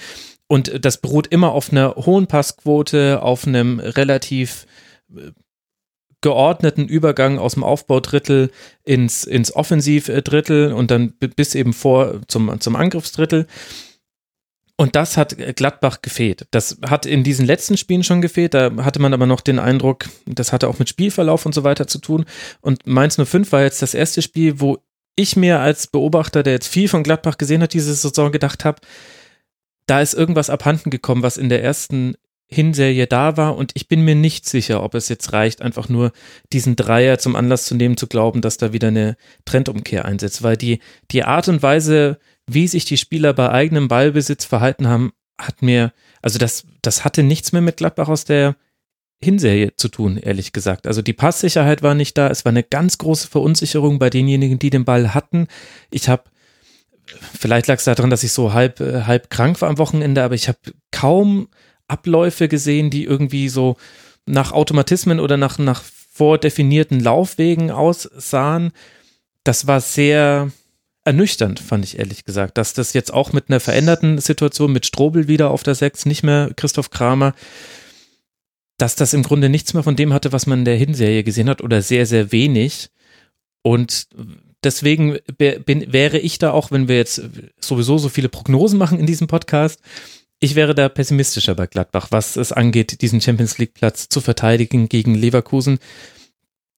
Und 0.47 0.85
das 0.85 1.01
beruht 1.01 1.27
immer 1.27 1.51
auf 1.51 1.71
einer 1.71 1.95
hohen 1.95 2.27
Passquote, 2.27 3.23
auf 3.23 3.47
einem 3.47 3.79
relativ 3.79 4.67
äh, 5.13 5.31
geordneten 6.23 6.87
Übergang 6.87 7.37
aus 7.37 7.53
dem 7.53 7.63
Aufbaudrittel 7.63 8.49
ins, 8.83 9.25
ins 9.25 9.55
Offensivdrittel 9.55 10.73
und 10.73 10.89
dann 10.89 11.13
bis 11.35 11.53
eben 11.53 11.73
vor 11.73 12.21
zum, 12.27 12.59
zum 12.59 12.75
Angriffsdrittel. 12.75 13.45
Und 14.75 14.95
das 14.95 15.17
hat 15.17 15.37
Gladbach 15.55 16.01
gefehlt. 16.01 16.47
Das 16.49 16.79
hat 16.83 17.05
in 17.05 17.23
diesen 17.23 17.45
letzten 17.45 17.77
Spielen 17.77 18.03
schon 18.03 18.21
gefehlt. 18.21 18.55
Da 18.55 18.71
hatte 18.77 18.99
man 18.99 19.13
aber 19.13 19.27
noch 19.27 19.41
den 19.41 19.59
Eindruck, 19.59 20.05
das 20.25 20.51
hatte 20.51 20.67
auch 20.67 20.79
mit 20.79 20.89
Spielverlauf 20.89 21.45
und 21.45 21.53
so 21.53 21.63
weiter 21.63 21.85
zu 21.85 21.99
tun. 21.99 22.25
Und 22.61 22.87
Mainz 22.87 23.17
05 23.23 23.51
war 23.51 23.61
jetzt 23.61 23.83
das 23.83 23.93
erste 23.93 24.23
Spiel, 24.23 24.59
wo 24.59 24.79
ich 25.15 25.35
mir 25.35 25.59
als 25.59 25.85
Beobachter, 25.85 26.41
der 26.41 26.53
jetzt 26.53 26.67
viel 26.67 26.87
von 26.87 27.03
Gladbach 27.03 27.37
gesehen 27.37 27.61
hat, 27.61 27.73
diese 27.73 27.93
Saison 27.93 28.31
gedacht 28.31 28.65
habe, 28.65 28.81
da 29.85 30.01
ist 30.01 30.15
irgendwas 30.15 30.49
abhanden 30.49 30.89
gekommen, 30.89 31.21
was 31.21 31.37
in 31.37 31.49
der 31.49 31.61
ersten 31.61 32.15
Hinserie 32.53 33.07
da 33.07 33.37
war 33.37 33.57
und 33.57 33.71
ich 33.75 33.87
bin 33.87 34.01
mir 34.01 34.15
nicht 34.15 34.47
sicher, 34.47 34.83
ob 34.83 34.95
es 34.95 35.09
jetzt 35.09 35.33
reicht, 35.33 35.61
einfach 35.61 35.89
nur 35.89 36.11
diesen 36.53 36.75
Dreier 36.75 37.19
zum 37.19 37.35
Anlass 37.35 37.65
zu 37.65 37.75
nehmen, 37.75 37.97
zu 37.97 38.07
glauben, 38.07 38.41
dass 38.41 38.57
da 38.57 38.71
wieder 38.71 38.87
eine 38.89 39.17
Trendumkehr 39.45 40.05
einsetzt, 40.05 40.43
weil 40.43 40.55
die, 40.57 40.79
die 41.11 41.23
Art 41.23 41.47
und 41.49 41.61
Weise, 41.61 42.19
wie 42.47 42.67
sich 42.67 42.85
die 42.85 42.97
Spieler 42.97 43.33
bei 43.33 43.49
eigenem 43.49 43.87
Ballbesitz 43.87 44.45
verhalten 44.45 44.87
haben, 44.87 45.11
hat 45.37 45.61
mir, 45.61 45.93
also 46.21 46.39
das, 46.39 46.65
das 46.81 47.03
hatte 47.03 47.23
nichts 47.23 47.51
mehr 47.51 47.61
mit 47.61 47.77
Gladbach 47.77 48.07
aus 48.07 48.25
der 48.25 48.55
Hinserie 49.23 49.75
zu 49.75 49.87
tun, 49.87 50.17
ehrlich 50.17 50.53
gesagt. 50.53 50.85
Also 50.85 51.01
die 51.01 51.13
Passsicherheit 51.13 51.81
war 51.81 51.95
nicht 51.95 52.17
da, 52.17 52.29
es 52.29 52.45
war 52.45 52.51
eine 52.51 52.63
ganz 52.63 52.97
große 52.97 53.27
Verunsicherung 53.27 53.99
bei 53.99 54.09
denjenigen, 54.09 54.59
die 54.59 54.69
den 54.69 54.85
Ball 54.85 55.13
hatten. 55.13 55.47
Ich 55.91 56.09
habe 56.09 56.23
Vielleicht 57.37 57.67
lag 57.67 57.79
es 57.79 57.83
daran, 57.83 58.09
dass 58.09 58.23
ich 58.23 58.31
so 58.31 58.53
halb, 58.53 58.79
äh, 58.79 59.03
halb 59.03 59.29
krank 59.29 59.61
war 59.61 59.69
am 59.69 59.77
Wochenende, 59.77 60.23
aber 60.23 60.35
ich 60.35 60.47
habe 60.47 60.59
kaum 60.91 61.49
Abläufe 61.87 62.47
gesehen, 62.47 62.89
die 62.89 63.03
irgendwie 63.03 63.49
so 63.49 63.77
nach 64.25 64.51
Automatismen 64.51 65.19
oder 65.19 65.37
nach, 65.37 65.57
nach 65.57 65.83
vordefinierten 65.83 66.99
Laufwegen 66.99 67.71
aussahen. 67.71 68.71
Das 69.43 69.67
war 69.67 69.81
sehr 69.81 70.51
ernüchternd, 71.05 71.59
fand 71.59 71.83
ich 71.83 71.99
ehrlich 71.99 72.23
gesagt, 72.23 72.57
dass 72.57 72.73
das 72.73 72.93
jetzt 72.93 73.13
auch 73.13 73.33
mit 73.33 73.49
einer 73.49 73.59
veränderten 73.59 74.19
Situation 74.19 74.71
mit 74.71 74.85
Strobel 74.85 75.27
wieder 75.27 75.51
auf 75.51 75.63
der 75.63 75.75
Sechs, 75.75 76.05
nicht 76.05 76.23
mehr 76.23 76.51
Christoph 76.55 76.91
Kramer, 76.91 77.33
dass 78.77 78.95
das 78.95 79.13
im 79.13 79.23
Grunde 79.23 79.49
nichts 79.49 79.73
mehr 79.73 79.83
von 79.83 79.95
dem 79.95 80.13
hatte, 80.13 80.31
was 80.31 80.45
man 80.45 80.59
in 80.59 80.65
der 80.65 80.77
Hinserie 80.77 81.23
gesehen 81.23 81.49
hat 81.49 81.61
oder 81.61 81.81
sehr, 81.81 82.05
sehr 82.05 82.31
wenig. 82.31 82.89
Und 83.61 84.07
deswegen 84.63 85.17
bin, 85.37 85.91
wäre 85.91 86.19
ich 86.19 86.39
da 86.39 86.51
auch, 86.51 86.71
wenn 86.71 86.87
wir 86.87 86.95
jetzt 86.95 87.21
sowieso 87.59 87.97
so 87.97 88.09
viele 88.09 88.29
Prognosen 88.29 88.79
machen 88.79 88.99
in 88.99 89.05
diesem 89.05 89.27
Podcast, 89.27 89.81
ich 90.43 90.55
wäre 90.55 90.75
da 90.75 90.89
pessimistischer 90.89 91.55
bei 91.55 91.67
Gladbach, 91.67 92.07
was 92.09 92.35
es 92.35 92.51
angeht, 92.51 93.01
diesen 93.01 93.21
Champions 93.21 93.59
League 93.59 93.73
Platz 93.73 94.09
zu 94.09 94.19
verteidigen 94.19 94.89
gegen 94.89 95.15
Leverkusen. 95.15 95.79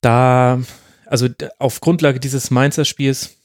Da, 0.01 0.61
also 1.07 1.27
auf 1.57 1.81
Grundlage 1.81 2.19
dieses 2.19 2.51
Mainzer 2.51 2.85
Spiels 2.85 3.37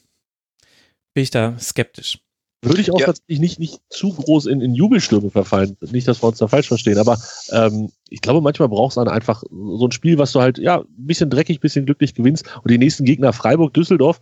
bin 1.15 1.23
ich 1.23 1.31
da 1.31 1.57
skeptisch. 1.57 2.19
Würde 2.61 2.81
ich 2.81 2.91
auch 2.91 2.99
ja. 2.99 3.07
tatsächlich 3.07 3.39
nicht, 3.39 3.57
nicht 3.57 3.79
zu 3.89 4.13
groß 4.13 4.45
in, 4.45 4.61
in 4.61 4.75
Jubelstürme 4.75 5.31
verfallen. 5.31 5.75
Nicht, 5.89 6.07
dass 6.07 6.21
wir 6.21 6.27
uns 6.27 6.37
da 6.37 6.47
falsch 6.47 6.67
verstehen, 6.67 6.99
aber 6.99 7.19
ähm, 7.51 7.91
ich 8.07 8.21
glaube, 8.21 8.41
manchmal 8.41 8.69
brauchst 8.69 8.97
du 8.97 9.01
dann 9.01 9.11
einfach 9.11 9.41
so 9.49 9.87
ein 9.87 9.91
Spiel, 9.91 10.19
was 10.19 10.33
du 10.33 10.41
halt, 10.41 10.59
ja, 10.59 10.81
ein 10.81 10.85
bisschen 11.07 11.31
dreckig, 11.31 11.57
ein 11.57 11.61
bisschen 11.61 11.87
glücklich 11.87 12.13
gewinnst 12.13 12.45
und 12.61 12.69
die 12.69 12.77
nächsten 12.77 13.05
Gegner 13.05 13.33
Freiburg, 13.33 13.73
Düsseldorf, 13.73 14.21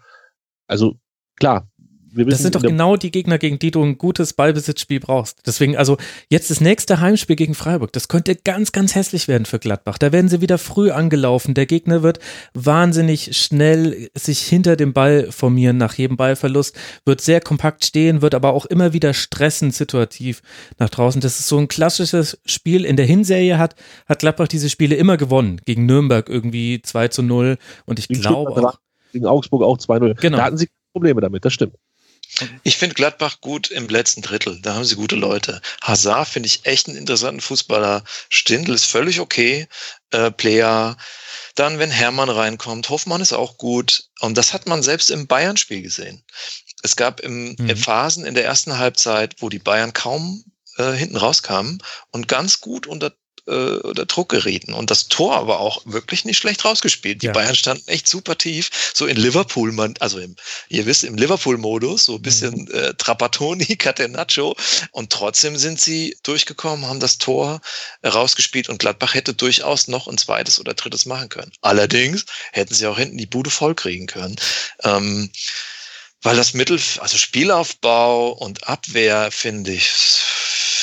also 0.66 0.96
klar, 1.36 1.69
Wissen, 2.12 2.30
das 2.30 2.42
sind 2.42 2.56
doch 2.56 2.62
genau 2.62 2.96
die 2.96 3.12
Gegner, 3.12 3.38
gegen 3.38 3.60
die 3.60 3.72
du 3.72 3.84
ein 3.84 3.98
gutes 3.98 4.34
Ballbesitzspiel 4.34 5.00
brauchst. 5.00 5.40
Deswegen, 5.46 5.78
also 5.78 5.98
jetzt 6.30 6.50
das 6.50 6.62
nächste 6.62 7.00
Heimspiel 7.00 7.36
gegen 7.36 7.54
Freiburg, 7.54 7.94
das 7.94 8.08
könnte 8.08 8.36
ganz, 8.36 8.72
ganz 8.72 8.96
hässlich 8.96 9.28
werden 9.28 9.46
für 9.46 9.60
Gladbach. 9.60 9.98
Da 9.98 10.12
werden 10.12 10.30
sie 10.30 10.42
wieder 10.42 10.58
früh 10.58 10.92
angelaufen. 10.92 11.54
Der 11.54 11.66
Gegner 11.66 12.04
wird 12.04 12.20
wahnsinnig 12.54 13.38
schnell 13.38 14.10
sich 14.16 14.42
hinter 14.42 14.76
dem 14.76 14.94
Ball 14.94 15.32
formieren 15.32 15.78
nach 15.78 15.94
jedem 15.94 16.18
Ballverlust, 16.18 16.76
wird 17.06 17.22
sehr 17.22 17.42
kompakt 17.42 17.86
stehen, 17.86 18.22
wird 18.22 18.36
aber 18.36 18.54
auch 18.54 18.66
immer 18.66 18.94
wieder 18.94 19.14
stressen 19.14 19.72
situativ 19.72 20.42
nach 20.78 20.90
draußen. 20.90 21.22
Das 21.22 21.40
ist 21.40 21.48
so 21.48 21.58
ein 21.58 21.68
klassisches 21.68 22.40
Spiel. 22.46 22.86
In 22.86 22.96
der 22.96 23.06
Hinserie 23.06 23.58
hat, 23.58 23.76
hat 24.08 24.20
Gladbach 24.20 24.48
diese 24.48 24.70
Spiele 24.70 24.96
immer 24.96 25.18
gewonnen. 25.18 25.62
Gegen 25.66 25.86
Nürnberg 25.86 26.30
irgendwie 26.30 26.82
2 26.82 27.10
zu 27.10 27.22
0 27.22 27.58
und 27.86 28.00
ich 28.00 28.08
glaube 28.08 28.52
auch. 28.52 28.80
Gegen 29.12 29.26
Augsburg 29.26 29.64
auch 29.64 29.78
2-0. 29.78 30.22
Genau. 30.22 30.38
Da 30.38 30.44
hatten 30.44 30.58
sie 30.58 30.70
Probleme 30.94 31.20
damit, 31.20 31.44
das 31.44 31.54
stimmt. 31.54 31.74
Ich 32.64 32.78
finde 32.78 32.96
Gladbach 32.96 33.42
gut 33.42 33.70
im 33.70 33.88
letzten 33.88 34.22
Drittel. 34.22 34.60
Da 34.62 34.76
haben 34.76 34.86
sie 34.86 34.96
gute 34.96 35.16
Leute. 35.16 35.62
Hazard 35.82 36.28
finde 36.28 36.48
ich 36.48 36.66
echt 36.66 36.88
einen 36.88 36.98
interessanten 36.98 37.42
Fußballer. 37.42 38.04
Stindl 38.30 38.74
ist 38.74 38.86
völlig 38.86 39.20
okay. 39.20 39.68
Äh, 40.12 40.32
Player. 40.32 40.98
Dann, 41.56 41.80
wenn 41.80 41.92
Hermann 41.92 42.30
reinkommt, 42.30 42.90
Hoffmann 42.90 43.22
ist 43.22 43.34
auch 43.34 43.58
gut. 43.58 44.10
Und 44.20 44.38
das 44.38 44.54
hat 44.54 44.68
man 44.68 44.84
selbst 44.84 45.12
im 45.12 45.28
Bayern-Spiel 45.28 45.82
gesehen. 45.82 46.24
Es 46.84 46.96
gab 46.96 47.20
im, 47.20 47.56
mhm. 47.58 47.76
Phasen 47.76 48.26
in 48.26 48.36
der 48.36 48.46
ersten 48.46 48.78
Halbzeit, 48.78 49.36
wo 49.40 49.50
die 49.50 49.60
Bayern 49.60 49.94
kaum 49.94 50.46
äh, 50.78 50.94
hinten 50.94 51.18
rauskamen 51.18 51.84
und 52.12 52.28
ganz 52.28 52.62
gut 52.62 52.88
unter 52.88 53.14
äh, 53.50 53.80
unter 53.80 54.06
Druck 54.06 54.30
gerieten. 54.30 54.74
Und 54.74 54.92
das 54.92 55.08
Tor 55.08 55.48
war 55.48 55.60
auch 55.60 55.82
wirklich 55.86 56.26
nicht 56.26 56.38
schlecht 56.38 56.64
rausgespielt. 56.64 57.22
Die 57.22 57.28
ja. 57.28 57.32
Bayern 57.32 57.56
standen 57.56 57.88
echt 57.88 58.08
super 58.08 58.38
tief, 58.38 58.70
so 58.94 59.06
in 59.06 59.18
Liverpool, 59.18 59.72
man, 59.72 59.96
also 60.00 60.20
im, 60.20 60.36
ihr 60.70 60.86
wisst, 60.86 61.04
im 61.04 61.16
Liverpool-Modus, 61.16 62.06
so 62.06 62.16
ein 62.16 62.22
bisschen 62.22 62.54
mhm. 62.54 62.72
äh, 62.74 62.94
Trapattoni, 62.94 63.66
Catenaccio. 63.78 64.56
Und 64.92 65.12
trotzdem 65.12 65.58
sind 65.58 65.80
sie 65.82 66.16
durchgekommen, 66.24 66.88
haben 66.88 67.00
das 67.00 67.18
Tor 67.18 67.62
rausgespielt 68.06 68.70
und 68.70 68.80
Gladbach 68.80 69.14
hätte 69.14 69.34
durchaus 69.34 69.88
noch 69.88 70.08
ein 70.08 70.18
zweites 70.18 70.60
oder 70.60 70.74
drittes 70.74 71.06
machen 71.06 71.30
können. 71.30 71.52
Allerdings 71.62 72.26
hätten 72.52 72.74
sie 72.74 72.88
auch 72.88 72.98
hinten 72.98 73.18
die 73.18 73.26
Bude 73.26 73.50
voll 73.50 73.76
kriegen 73.76 74.08
können. 74.08 74.36
Ähm, 74.84 75.30
weil 76.22 76.36
das 76.36 76.54
Mittel, 76.54 76.80
also 77.00 77.18
Spielaufbau 77.18 78.32
und 78.32 78.68
Abwehr, 78.68 79.32
finde 79.32 79.72
ich, 79.72 79.90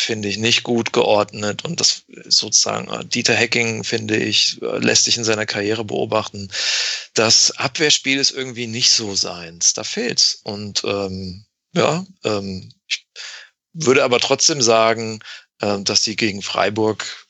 finde 0.06 0.28
ich, 0.28 0.38
nicht 0.38 0.62
gut 0.62 0.92
geordnet 0.92 1.64
und 1.64 1.80
das 1.80 2.04
sozusagen, 2.24 2.88
äh, 2.88 3.04
Dieter 3.04 3.34
Hecking, 3.34 3.84
finde 3.84 4.16
ich, 4.16 4.62
äh, 4.62 4.78
lässt 4.78 5.04
sich 5.04 5.18
in 5.18 5.24
seiner 5.24 5.46
Karriere 5.46 5.84
beobachten. 5.84 6.48
Das 7.14 7.50
Abwehrspiel 7.50 8.18
ist 8.18 8.30
irgendwie 8.30 8.66
nicht 8.66 8.90
so 8.90 9.14
seins. 9.14 9.74
Da 9.74 9.84
fehlt's. 9.84 10.40
Und 10.44 10.82
ähm, 10.84 11.44
ja, 11.72 12.06
ähm, 12.24 12.72
ich 12.88 13.06
würde 13.72 14.04
aber 14.04 14.20
trotzdem 14.20 14.62
sagen, 14.62 15.20
äh, 15.60 15.80
dass 15.80 16.04
sie 16.04 16.16
gegen 16.16 16.40
Freiburg 16.40 17.26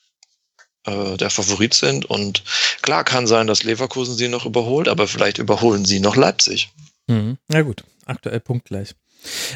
äh, 0.84 1.16
der 1.16 1.30
Favorit 1.30 1.74
sind. 1.74 2.04
Und 2.04 2.44
klar 2.82 3.04
kann 3.04 3.26
sein, 3.26 3.46
dass 3.46 3.64
Leverkusen 3.64 4.16
sie 4.16 4.28
noch 4.28 4.46
überholt, 4.46 4.88
aber 4.88 5.08
vielleicht 5.08 5.38
überholen 5.38 5.84
sie 5.84 6.00
noch 6.00 6.16
Leipzig. 6.16 6.70
Mhm. 7.08 7.38
Ja 7.50 7.62
gut, 7.62 7.84
aktuell 8.04 8.40
punktgleich. 8.40 8.94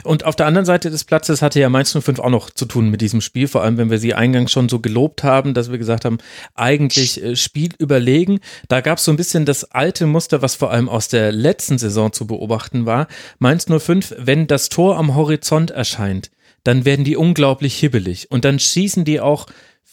Und 0.04 0.24
auf 0.24 0.36
der 0.36 0.46
anderen 0.46 0.66
Seite 0.66 0.90
des 0.90 1.04
Platzes 1.04 1.42
hatte 1.42 1.60
ja 1.60 1.68
Mainz 1.68 1.92
05 1.92 2.18
auch 2.18 2.30
noch 2.30 2.50
zu 2.50 2.66
tun 2.66 2.90
mit 2.90 3.00
diesem 3.00 3.20
Spiel, 3.20 3.48
vor 3.48 3.62
allem 3.62 3.76
wenn 3.76 3.90
wir 3.90 3.98
sie 3.98 4.14
eingangs 4.14 4.52
schon 4.52 4.68
so 4.68 4.80
gelobt 4.80 5.22
haben, 5.22 5.54
dass 5.54 5.70
wir 5.70 5.78
gesagt 5.78 6.04
haben, 6.04 6.18
eigentlich 6.54 7.22
äh, 7.22 7.36
Spiel 7.36 7.70
überlegen. 7.78 8.40
Da 8.68 8.80
gab 8.80 8.98
es 8.98 9.04
so 9.04 9.12
ein 9.12 9.16
bisschen 9.16 9.44
das 9.44 9.64
alte 9.64 10.06
Muster, 10.06 10.42
was 10.42 10.54
vor 10.54 10.70
allem 10.70 10.88
aus 10.88 11.08
der 11.08 11.32
letzten 11.32 11.78
Saison 11.78 12.12
zu 12.12 12.26
beobachten 12.26 12.86
war. 12.86 13.06
Mainz 13.38 13.66
05, 13.66 14.14
wenn 14.18 14.46
das 14.46 14.68
Tor 14.68 14.96
am 14.96 15.14
Horizont 15.14 15.70
erscheint, 15.70 16.30
dann 16.64 16.84
werden 16.84 17.04
die 17.04 17.16
unglaublich 17.16 17.78
hibbelig 17.78 18.30
und 18.30 18.44
dann 18.44 18.58
schießen 18.58 19.04
die 19.04 19.20
auch 19.20 19.46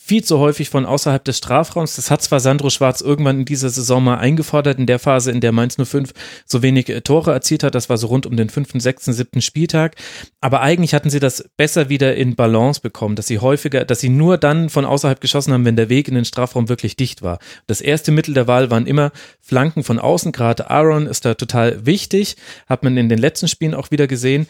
viel 0.07 0.23
zu 0.23 0.39
häufig 0.39 0.69
von 0.69 0.85
außerhalb 0.85 1.23
des 1.25 1.37
Strafraums. 1.37 1.97
Das 1.97 2.09
hat 2.09 2.21
zwar 2.21 2.39
Sandro 2.39 2.69
Schwarz 2.69 3.01
irgendwann 3.01 3.39
in 3.39 3.45
dieser 3.45 3.69
Saison 3.69 4.01
mal 4.01 4.19
eingefordert, 4.19 4.79
in 4.79 4.85
der 4.85 4.99
Phase, 4.99 5.31
in 5.31 5.41
der 5.41 5.51
Mainz 5.51 5.75
05 5.75 6.13
so 6.45 6.61
wenig 6.61 6.87
äh, 6.87 7.01
Tore 7.01 7.33
erzielt 7.33 7.63
hat. 7.63 7.75
Das 7.75 7.89
war 7.89 7.97
so 7.97 8.07
rund 8.07 8.25
um 8.25 8.37
den 8.37 8.49
fünften, 8.49 8.79
sechsten, 8.79 9.11
siebten 9.11 9.41
Spieltag. 9.41 9.95
Aber 10.39 10.61
eigentlich 10.61 10.93
hatten 10.93 11.09
sie 11.09 11.19
das 11.19 11.49
besser 11.57 11.89
wieder 11.89 12.15
in 12.15 12.35
Balance 12.35 12.79
bekommen, 12.79 13.17
dass 13.17 13.27
sie 13.27 13.39
häufiger, 13.39 13.83
dass 13.83 13.99
sie 13.99 14.07
nur 14.07 14.37
dann 14.37 14.69
von 14.69 14.85
außerhalb 14.85 15.19
geschossen 15.19 15.51
haben, 15.51 15.65
wenn 15.65 15.75
der 15.75 15.89
Weg 15.89 16.07
in 16.07 16.15
den 16.15 16.25
Strafraum 16.25 16.69
wirklich 16.69 16.95
dicht 16.95 17.21
war. 17.21 17.39
Das 17.67 17.81
erste 17.81 18.13
Mittel 18.13 18.33
der 18.33 18.47
Wahl 18.47 18.71
waren 18.71 18.87
immer 18.87 19.11
Flanken 19.41 19.83
von 19.83 19.99
außen. 19.99 20.31
Gerade 20.31 20.69
Aaron 20.69 21.05
ist 21.05 21.25
da 21.25 21.33
total 21.33 21.85
wichtig. 21.85 22.37
Hat 22.67 22.81
man 22.81 22.95
in 22.95 23.09
den 23.09 23.19
letzten 23.19 23.49
Spielen 23.49 23.73
auch 23.73 23.91
wieder 23.91 24.07
gesehen. 24.07 24.47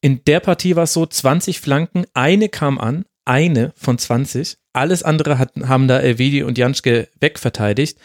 In 0.00 0.24
der 0.24 0.40
Partie 0.40 0.74
war 0.74 0.84
es 0.84 0.92
so, 0.92 1.06
20 1.06 1.60
Flanken, 1.60 2.04
eine 2.12 2.48
kam 2.48 2.78
an, 2.78 3.04
eine 3.26 3.72
von 3.76 3.98
20. 3.98 4.56
Alles 4.72 5.02
andere 5.02 5.38
hat, 5.38 5.52
haben 5.64 5.88
da 5.88 5.98
Elvedi 5.98 6.42
und 6.42 6.58
Janschke 6.58 7.08
wegverteidigt. 7.20 7.98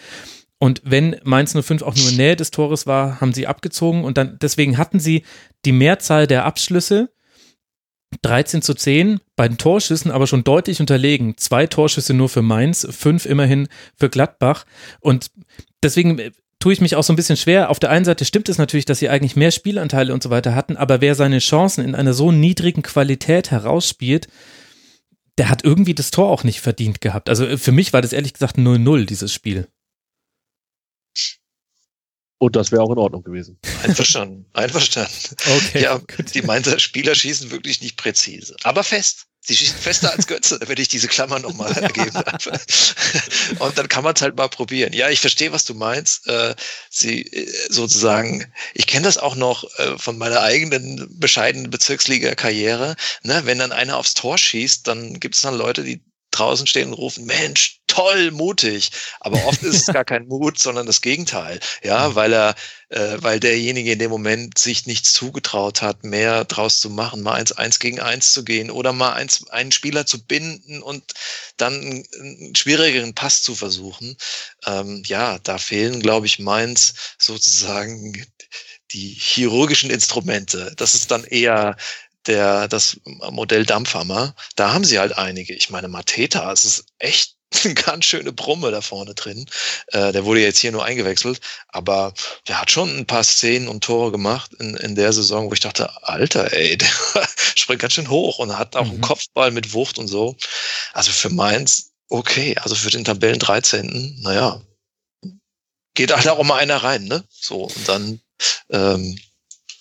Und 0.57 0.81
wenn 0.85 1.15
Mainz 1.23 1.55
05 1.59 1.81
auch 1.81 1.95
nur 1.95 2.11
Nähe 2.11 2.35
des 2.35 2.51
Tores 2.51 2.85
war, 2.85 3.19
haben 3.19 3.33
sie 3.33 3.47
abgezogen 3.47 4.03
und 4.03 4.17
dann 4.17 4.37
deswegen 4.41 4.77
hatten 4.77 4.99
sie 4.99 5.23
die 5.65 5.71
Mehrzahl 5.71 6.27
der 6.27 6.45
Abschlüsse 6.45 7.09
13 8.21 8.61
zu 8.61 8.73
10, 8.73 9.19
bei 9.35 9.47
den 9.47 9.57
Torschüssen 9.57 10.11
aber 10.11 10.27
schon 10.27 10.43
deutlich 10.43 10.79
unterlegen. 10.79 11.37
Zwei 11.37 11.65
Torschüsse 11.65 12.13
nur 12.13 12.29
für 12.29 12.41
Mainz, 12.41 12.87
fünf 12.91 13.25
immerhin 13.25 13.67
für 13.95 14.09
Gladbach. 14.09 14.65
Und 14.99 15.31
deswegen 15.81 16.19
äh, 16.19 16.31
tue 16.59 16.73
ich 16.73 16.81
mich 16.81 16.95
auch 16.95 17.03
so 17.03 17.13
ein 17.13 17.15
bisschen 17.15 17.37
schwer. 17.37 17.69
Auf 17.69 17.79
der 17.79 17.89
einen 17.89 18.05
Seite 18.05 18.25
stimmt 18.25 18.49
es 18.49 18.57
natürlich, 18.57 18.85
dass 18.85 18.99
sie 18.99 19.09
eigentlich 19.09 19.35
mehr 19.35 19.51
Spielanteile 19.51 20.13
und 20.13 20.21
so 20.21 20.29
weiter 20.29 20.55
hatten, 20.55 20.77
aber 20.77 21.01
wer 21.01 21.15
seine 21.15 21.39
Chancen 21.39 21.83
in 21.83 21.95
einer 21.95 22.13
so 22.13 22.31
niedrigen 22.31 22.83
Qualität 22.83 23.49
herausspielt, 23.49 24.27
der 25.37 25.49
hat 25.49 25.63
irgendwie 25.63 25.95
das 25.95 26.11
Tor 26.11 26.29
auch 26.29 26.43
nicht 26.43 26.61
verdient 26.61 27.01
gehabt. 27.01 27.29
Also 27.29 27.45
äh, 27.45 27.57
für 27.57 27.71
mich 27.71 27.93
war 27.93 28.01
das 28.01 28.13
ehrlich 28.13 28.33
gesagt 28.33 28.57
0-0, 28.57 29.05
dieses 29.05 29.33
Spiel. 29.33 29.67
Und 32.39 32.55
das 32.55 32.71
wäre 32.71 32.81
auch 32.81 32.91
in 32.91 32.97
Ordnung 32.97 33.23
gewesen. 33.23 33.59
Einverstanden, 33.83 34.47
einverstanden. 34.53 35.35
Okay. 35.57 35.83
Ja, 35.83 36.01
die 36.33 36.41
Mainzer 36.41 36.79
Spieler 36.79 37.13
schießen 37.13 37.51
wirklich 37.51 37.81
nicht 37.81 37.97
präzise, 37.97 38.55
aber 38.63 38.83
fest. 38.83 39.27
Sie 39.43 39.55
schießen 39.55 39.79
fester 39.79 40.11
als 40.11 40.27
Götze, 40.27 40.59
wenn 40.67 40.79
ich 40.79 40.87
diese 40.87 41.07
Klammer 41.07 41.39
nochmal 41.39 41.71
ergeben 41.71 42.13
darf. 42.25 42.47
Und 43.57 43.75
dann 43.75 43.87
kann 43.87 44.03
man 44.03 44.13
es 44.13 44.21
halt 44.21 44.37
mal 44.37 44.47
probieren. 44.49 44.93
Ja, 44.93 45.09
ich 45.09 45.19
verstehe, 45.19 45.51
was 45.51 45.65
du 45.65 45.73
meinst. 45.73 46.27
Äh, 46.27 46.55
sie 46.91 47.23
äh, 47.23 47.51
sozusagen, 47.69 48.53
ich 48.75 48.85
kenne 48.85 49.05
das 49.05 49.17
auch 49.17 49.35
noch 49.35 49.63
äh, 49.79 49.97
von 49.97 50.19
meiner 50.19 50.41
eigenen 50.41 51.07
bescheidenen 51.19 51.71
Bezirksliga-Karriere. 51.71 52.95
Ne? 53.23 53.41
Wenn 53.45 53.57
dann 53.57 53.71
einer 53.71 53.97
aufs 53.97 54.13
Tor 54.13 54.37
schießt, 54.37 54.87
dann 54.87 55.19
gibt 55.19 55.33
es 55.33 55.41
dann 55.41 55.57
Leute, 55.57 55.83
die 55.83 56.03
draußen 56.29 56.67
stehen 56.67 56.89
und 56.89 56.93
rufen, 56.93 57.25
Mensch, 57.25 57.80
toll, 57.91 58.31
mutig. 58.31 58.91
Aber 59.19 59.45
oft 59.45 59.61
ist 59.63 59.87
es 59.87 59.93
gar 59.93 60.05
kein 60.05 60.27
Mut, 60.27 60.57
sondern 60.57 60.85
das 60.85 61.01
Gegenteil. 61.01 61.59
Ja, 61.83 62.15
weil 62.15 62.33
er, 62.33 62.55
äh, 62.89 63.17
weil 63.17 63.39
derjenige 63.39 63.91
in 63.91 63.99
dem 63.99 64.09
Moment 64.09 64.57
sich 64.57 64.85
nichts 64.85 65.11
zugetraut 65.13 65.81
hat, 65.81 66.03
mehr 66.03 66.45
draus 66.45 66.79
zu 66.79 66.89
machen, 66.89 67.21
mal 67.21 67.33
eins, 67.33 67.51
eins 67.51 67.79
gegen 67.79 67.99
eins 67.99 68.31
zu 68.33 68.43
gehen 68.45 68.71
oder 68.71 68.93
mal 68.93 69.13
eins, 69.13 69.49
einen 69.49 69.71
Spieler 69.71 70.05
zu 70.05 70.25
binden 70.25 70.81
und 70.81 71.03
dann 71.57 71.73
einen, 71.73 72.05
einen 72.19 72.55
schwierigeren 72.55 73.13
Pass 73.13 73.41
zu 73.43 73.55
versuchen. 73.55 74.15
Ähm, 74.65 75.03
ja, 75.05 75.39
da 75.39 75.57
fehlen, 75.57 76.01
glaube 76.01 76.25
ich, 76.25 76.39
Mainz 76.39 76.93
sozusagen 77.17 78.25
die 78.91 79.13
chirurgischen 79.13 79.89
Instrumente. 79.89 80.73
Das 80.77 80.95
ist 80.95 81.11
dann 81.11 81.23
eher 81.25 81.75
der, 82.27 82.67
das 82.67 82.99
Modell 83.05 83.65
Dampfhammer, 83.65 84.35
da 84.55 84.73
haben 84.73 84.83
sie 84.83 84.99
halt 84.99 85.17
einige. 85.17 85.53
Ich 85.53 85.69
meine, 85.69 85.87
Mateta, 85.87 86.51
es 86.51 86.65
ist 86.65 86.85
echt 86.99 87.35
eine 87.63 87.73
ganz 87.75 88.05
schöne 88.05 88.31
Brumme 88.31 88.71
da 88.71 88.81
vorne 88.81 89.13
drin. 89.13 89.45
Äh, 89.87 90.11
der 90.11 90.25
wurde 90.25 90.41
jetzt 90.41 90.59
hier 90.59 90.71
nur 90.71 90.85
eingewechselt, 90.85 91.39
aber 91.67 92.13
der 92.47 92.61
hat 92.61 92.71
schon 92.71 92.89
ein 92.97 93.05
paar 93.05 93.23
Szenen 93.23 93.67
und 93.67 93.83
Tore 93.83 94.11
gemacht 94.11 94.53
in, 94.53 94.75
in 94.77 94.95
der 94.95 95.13
Saison, 95.13 95.49
wo 95.49 95.53
ich 95.53 95.59
dachte, 95.59 95.89
Alter, 96.03 96.53
ey, 96.53 96.77
der 96.77 96.89
springt 97.55 97.81
ganz 97.81 97.93
schön 97.93 98.09
hoch 98.09 98.39
und 98.39 98.57
hat 98.57 98.75
auch 98.75 98.85
mhm. 98.85 98.91
einen 98.91 99.01
Kopfball 99.01 99.51
mit 99.51 99.73
Wucht 99.73 99.97
und 99.97 100.07
so. 100.07 100.35
Also 100.93 101.11
für 101.11 101.29
Mainz, 101.29 101.91
okay, 102.09 102.55
also 102.61 102.75
für 102.75 102.89
den 102.89 103.05
Tabellen 103.05 103.39
13. 103.39 104.19
Naja, 104.21 104.61
geht 105.93 106.15
halt 106.15 106.27
auch 106.27 106.43
mal 106.43 106.57
einer 106.57 106.77
rein, 106.77 107.05
ne? 107.05 107.23
So, 107.29 107.63
und 107.63 107.87
dann 107.87 108.21
ähm, 108.69 109.17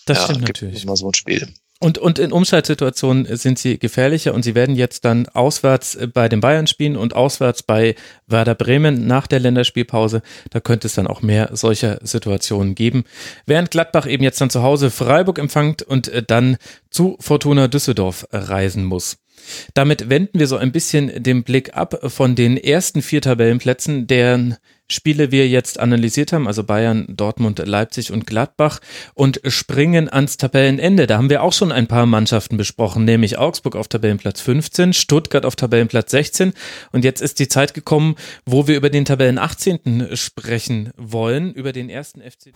das 0.06 0.18
ja, 0.18 0.24
stimmt 0.24 0.42
natürlich. 0.42 0.84
Mal 0.84 0.96
so 0.96 1.08
ein 1.08 1.14
Spiel. 1.14 1.54
Und, 1.82 1.96
und 1.96 2.18
in 2.18 2.30
Umschaltsituationen 2.30 3.36
sind 3.38 3.58
sie 3.58 3.78
gefährlicher 3.78 4.34
und 4.34 4.42
sie 4.42 4.54
werden 4.54 4.76
jetzt 4.76 5.06
dann 5.06 5.26
auswärts 5.28 5.96
bei 6.12 6.28
den 6.28 6.40
Bayern 6.40 6.66
spielen 6.66 6.94
und 6.94 7.16
auswärts 7.16 7.62
bei 7.62 7.94
Werder 8.26 8.54
Bremen 8.54 9.06
nach 9.06 9.26
der 9.26 9.40
Länderspielpause. 9.40 10.20
Da 10.50 10.60
könnte 10.60 10.88
es 10.88 10.94
dann 10.94 11.06
auch 11.06 11.22
mehr 11.22 11.48
solcher 11.56 11.98
Situationen 12.02 12.74
geben. 12.74 13.04
Während 13.46 13.70
Gladbach 13.70 14.06
eben 14.06 14.22
jetzt 14.22 14.42
dann 14.42 14.50
zu 14.50 14.62
Hause 14.62 14.90
Freiburg 14.90 15.38
empfangt 15.38 15.82
und 15.82 16.08
äh, 16.08 16.22
dann 16.22 16.58
zu 16.90 17.16
Fortuna 17.18 17.66
Düsseldorf 17.66 18.26
reisen 18.30 18.84
muss. 18.84 19.16
Damit 19.72 20.10
wenden 20.10 20.38
wir 20.38 20.48
so 20.48 20.58
ein 20.58 20.72
bisschen 20.72 21.22
den 21.22 21.44
Blick 21.44 21.74
ab 21.74 21.98
von 22.12 22.34
den 22.34 22.58
ersten 22.58 23.00
vier 23.00 23.22
Tabellenplätzen, 23.22 24.06
deren 24.06 24.58
Spiele 24.90 25.30
wir 25.30 25.48
jetzt 25.48 25.78
analysiert 25.78 26.32
haben, 26.32 26.46
also 26.46 26.64
Bayern, 26.64 27.06
Dortmund, 27.08 27.58
Leipzig 27.64 28.12
und 28.12 28.26
Gladbach 28.26 28.80
und 29.14 29.40
springen 29.46 30.08
ans 30.12 30.36
Tabellenende. 30.36 31.06
Da 31.06 31.16
haben 31.16 31.30
wir 31.30 31.42
auch 31.42 31.52
schon 31.52 31.72
ein 31.72 31.86
paar 31.86 32.06
Mannschaften 32.06 32.56
besprochen, 32.56 33.04
nämlich 33.04 33.38
Augsburg 33.38 33.76
auf 33.76 33.88
Tabellenplatz 33.88 34.40
15, 34.40 34.92
Stuttgart 34.92 35.46
auf 35.46 35.56
Tabellenplatz 35.56 36.10
16 36.10 36.52
und 36.92 37.04
jetzt 37.04 37.22
ist 37.22 37.38
die 37.38 37.48
Zeit 37.48 37.74
gekommen, 37.74 38.16
wo 38.44 38.66
wir 38.66 38.76
über 38.76 38.90
den 38.90 39.04
Tabellen 39.04 39.38
18. 39.38 40.16
sprechen 40.16 40.90
wollen, 40.96 41.54
über 41.54 41.72
den 41.72 41.88
ersten 41.88 42.20
FC. 42.20 42.52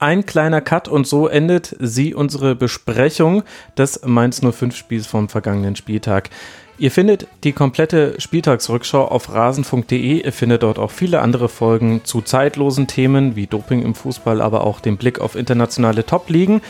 Ein 0.00 0.24
kleiner 0.24 0.62
Cut 0.62 0.88
und 0.88 1.06
so 1.06 1.28
endet 1.28 1.76
sie 1.78 2.14
unsere 2.14 2.54
Besprechung 2.54 3.42
des 3.76 4.00
Mainz 4.06 4.40
05 4.40 4.74
Spiels 4.74 5.06
vom 5.06 5.28
vergangenen 5.28 5.76
Spieltag. 5.76 6.30
Ihr 6.78 6.90
findet 6.90 7.26
die 7.44 7.52
komplette 7.52 8.18
Spieltagsrückschau 8.18 9.04
auf 9.04 9.34
rasenfunk.de. 9.34 10.24
Ihr 10.24 10.32
findet 10.32 10.62
dort 10.62 10.78
auch 10.78 10.90
viele 10.90 11.20
andere 11.20 11.50
Folgen 11.50 12.00
zu 12.02 12.22
zeitlosen 12.22 12.86
Themen 12.86 13.36
wie 13.36 13.46
Doping 13.46 13.82
im 13.82 13.94
Fußball, 13.94 14.40
aber 14.40 14.64
auch 14.64 14.80
den 14.80 14.96
Blick 14.96 15.20
auf 15.20 15.36
internationale 15.36 16.06
Top-Ligen. 16.06 16.62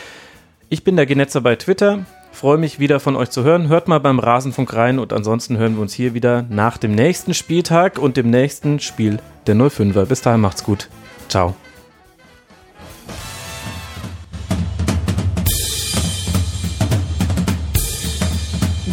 Ich 0.69 0.83
bin 0.83 0.97
der 0.97 1.07
Genetzer 1.07 1.41
bei 1.41 1.55
Twitter. 1.55 2.05
Freue 2.33 2.59
mich 2.59 2.81
wieder 2.81 2.99
von 2.99 3.15
euch 3.15 3.31
zu 3.31 3.45
hören. 3.45 3.69
Hört 3.69 3.87
mal 3.87 4.01
beim 4.01 4.19
Rasenfunk 4.19 4.75
rein 4.75 4.99
und 4.99 5.13
ansonsten 5.13 5.57
hören 5.57 5.77
wir 5.77 5.83
uns 5.83 5.95
hier 5.95 6.15
wieder 6.15 6.45
nach 6.49 6.79
dem 6.79 6.97
nächsten 6.97 7.33
Spieltag 7.33 7.97
und 7.97 8.17
dem 8.17 8.29
nächsten 8.29 8.81
Spiel 8.81 9.21
der 9.47 9.55
05er. 9.55 10.07
Bis 10.07 10.21
dahin 10.21 10.41
macht's 10.41 10.65
gut. 10.65 10.89
Ciao. 11.29 11.55